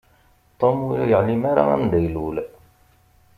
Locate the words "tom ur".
0.59-0.99